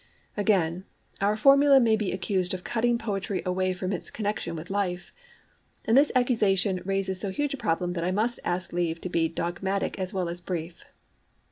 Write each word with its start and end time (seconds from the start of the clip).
Again, 0.35 0.85
our 1.21 1.37
formula 1.37 1.79
may 1.79 1.95
be 1.95 2.11
accused 2.11 2.55
of 2.55 2.63
cutting 2.63 2.97
poetry 2.97 3.43
away 3.45 3.71
from 3.71 3.93
its 3.93 4.09
connexion 4.09 4.55
with 4.55 4.71
life. 4.71 5.13
And 5.85 5.95
this 5.95 6.11
accusation 6.15 6.81
raises 6.85 7.19
so 7.21 7.29
huge 7.29 7.53
a 7.53 7.57
problem 7.57 7.93
that 7.93 8.03
I 8.03 8.09
must 8.09 8.39
ask 8.43 8.73
leave 8.73 8.99
to 9.01 9.09
be 9.09 9.29
dogmatic 9.29 9.99
as 9.99 10.11
well 10.11 10.27
as 10.27 10.41
brief. 10.41 10.85